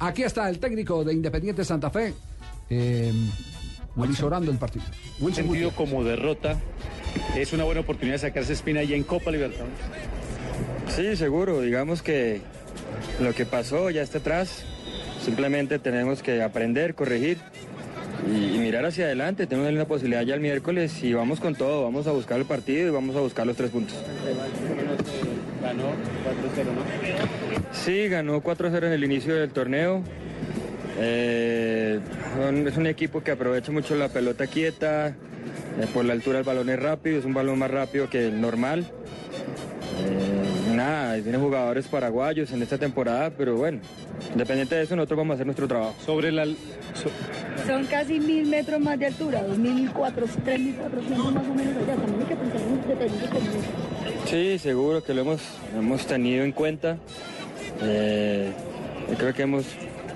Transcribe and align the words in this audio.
Aquí 0.00 0.22
está 0.22 0.48
el 0.48 0.58
técnico 0.58 1.04
de 1.04 1.12
Independiente 1.12 1.64
Santa 1.64 1.90
Fe, 1.90 2.14
eh, 2.70 3.12
monitorando 3.96 4.50
el 4.50 4.58
partido. 4.58 4.84
Wilson 5.18 5.44
sentido 5.44 5.70
Gutiérrez. 5.70 5.74
como 5.74 6.04
derrota, 6.04 6.56
es 7.36 7.52
una 7.52 7.64
buena 7.64 7.80
oportunidad 7.80 8.14
de 8.14 8.20
sacarse 8.20 8.52
espina 8.52 8.82
ya 8.84 8.94
en 8.94 9.02
Copa 9.02 9.30
Libertadores. 9.32 9.74
Sí, 10.94 11.16
seguro. 11.16 11.60
Digamos 11.62 12.02
que 12.02 12.40
lo 13.20 13.34
que 13.34 13.44
pasó 13.44 13.90
ya 13.90 14.02
está 14.02 14.18
atrás. 14.18 14.64
Simplemente 15.24 15.80
tenemos 15.80 16.22
que 16.22 16.42
aprender, 16.42 16.94
corregir 16.94 17.38
y, 18.26 18.54
y 18.56 18.58
mirar 18.58 18.84
hacia 18.86 19.04
adelante. 19.06 19.46
Tenemos 19.46 19.72
la 19.72 19.84
posibilidad 19.86 20.22
ya 20.22 20.34
el 20.34 20.40
miércoles 20.40 21.02
y 21.02 21.12
vamos 21.14 21.40
con 21.40 21.54
todo. 21.54 21.84
Vamos 21.84 22.06
a 22.06 22.12
buscar 22.12 22.38
el 22.38 22.44
partido 22.44 22.88
y 22.88 22.90
vamos 22.90 23.14
a 23.16 23.20
buscar 23.20 23.46
los 23.46 23.56
tres 23.56 23.70
puntos. 23.70 23.96
Ganó 25.62 25.84
4-0, 25.84 26.64
¿no? 26.74 27.72
Sí, 27.72 28.08
ganó 28.08 28.42
4-0 28.42 28.86
en 28.86 28.92
el 28.92 29.04
inicio 29.04 29.34
del 29.34 29.50
torneo. 29.50 30.02
Eh, 31.00 32.00
es 32.66 32.76
un 32.76 32.86
equipo 32.86 33.22
que 33.22 33.30
aprovecha 33.32 33.70
mucho 33.72 33.94
la 33.94 34.08
pelota 34.08 34.46
quieta. 34.46 35.08
eh, 35.08 35.14
por 35.94 36.04
la 36.04 36.12
altura 36.12 36.38
el 36.38 36.44
balón 36.44 36.68
es 36.70 36.78
rápido, 36.80 37.18
es 37.18 37.24
un 37.24 37.34
balón 37.34 37.58
más 37.58 37.70
rápido 37.70 38.08
que 38.10 38.26
el 38.26 38.40
normal. 38.40 38.86
Eh, 40.00 40.37
nada, 40.78 41.20
tiene 41.22 41.36
jugadores 41.38 41.86
paraguayos 41.88 42.50
en 42.52 42.62
esta 42.62 42.78
temporada, 42.78 43.30
pero 43.36 43.56
bueno, 43.56 43.80
independiente 44.32 44.74
de 44.76 44.82
eso, 44.84 44.96
nosotros 44.96 45.18
vamos 45.18 45.32
a 45.32 45.34
hacer 45.34 45.46
nuestro 45.46 45.68
trabajo. 45.68 45.94
Sobre 46.04 46.32
la... 46.32 46.44
so- 46.46 47.10
Son 47.66 47.84
casi 47.86 48.18
mil 48.20 48.46
metros 48.46 48.80
más 48.80 48.98
de 48.98 49.06
altura, 49.06 49.42
2.400, 49.46 49.92
3.400 49.92 51.32
más 51.32 51.46
o 51.46 51.54
menos 51.54 51.76
allá. 51.76 51.94
También 51.96 52.20
hay 52.20 52.26
que 52.26 52.36
pensar 52.36 52.60
en 52.62 53.28
como 53.28 53.40
eso. 53.50 54.26
Sí, 54.26 54.58
seguro 54.58 55.02
que 55.02 55.12
lo 55.14 55.22
hemos, 55.22 55.40
hemos 55.76 56.06
tenido 56.06 56.44
en 56.44 56.52
cuenta. 56.52 56.96
Eh, 57.82 58.50
yo 59.10 59.16
creo 59.16 59.34
que 59.34 59.42
hemos 59.42 59.64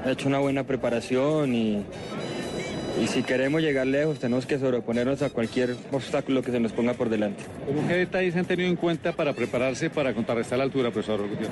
hecho 0.06 0.28
una 0.28 0.38
buena 0.38 0.64
preparación 0.64 1.54
y, 1.54 1.84
y 3.00 3.06
si 3.06 3.22
queremos 3.22 3.62
llegar 3.62 3.86
lejos 3.86 4.18
tenemos 4.18 4.46
que 4.46 4.58
sobreponernos 4.58 5.22
a 5.22 5.30
cualquier 5.30 5.76
obstáculo 5.90 6.42
que 6.42 6.50
se 6.50 6.60
nos 6.60 6.72
ponga 6.72 6.94
por 6.94 7.08
delante. 7.08 7.44
¿Cómo 7.66 7.86
qué 7.88 7.94
detalles 7.94 8.36
han 8.36 8.44
tenido 8.44 8.68
en 8.68 8.76
cuenta 8.76 9.12
para 9.12 9.32
prepararse 9.32 9.90
para 9.90 10.14
contrarrestar 10.14 10.58
la 10.58 10.64
altura, 10.64 10.90
profesor 10.90 11.20
Gutiérrez? 11.22 11.50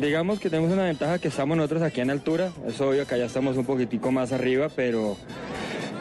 Digamos 0.00 0.40
que 0.40 0.50
tenemos 0.50 0.72
una 0.72 0.84
ventaja 0.84 1.18
que 1.18 1.28
estamos 1.28 1.56
nosotros 1.56 1.82
aquí 1.82 2.00
en 2.00 2.10
altura. 2.10 2.50
Es 2.66 2.80
obvio 2.80 3.06
que 3.06 3.14
allá 3.14 3.26
estamos 3.26 3.56
un 3.56 3.64
poquitico 3.64 4.10
más 4.10 4.32
arriba, 4.32 4.68
pero, 4.74 5.16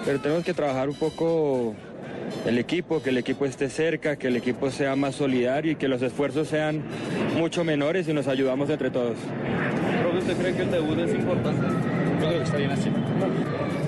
pero 0.05 0.19
tenemos 0.19 0.43
que 0.43 0.53
trabajar 0.53 0.89
un 0.89 0.95
poco 0.95 1.75
el 2.45 2.57
equipo, 2.57 3.01
que 3.01 3.09
el 3.09 3.17
equipo 3.17 3.45
esté 3.45 3.69
cerca, 3.69 4.15
que 4.15 4.27
el 4.27 4.35
equipo 4.35 4.71
sea 4.71 4.95
más 4.95 5.15
solidario 5.15 5.73
y 5.73 5.75
que 5.75 5.87
los 5.87 6.01
esfuerzos 6.01 6.47
sean 6.47 6.81
mucho 7.37 7.63
menores 7.63 8.07
y 8.07 8.13
nos 8.13 8.27
ayudamos 8.27 8.69
entre 8.69 8.89
todos. 8.89 9.17
¿usted 10.17 10.37
cree 10.37 10.53
que 10.53 10.63
el 10.63 10.71
debut 10.71 10.99
es 10.99 11.13
importante? 11.13 11.67
Yo 12.21 12.27
creo 12.27 12.43
que. 12.43 13.80